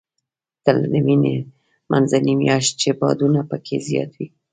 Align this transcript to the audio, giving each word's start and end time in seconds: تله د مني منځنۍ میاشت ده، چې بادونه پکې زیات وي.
تله 0.63 0.85
د 0.93 0.95
مني 1.05 1.35
منځنۍ 1.91 2.33
میاشت 2.41 2.71
ده، 2.75 2.77
چې 2.81 2.89
بادونه 2.99 3.39
پکې 3.49 3.77
زیات 3.87 4.11
وي. 4.17 4.27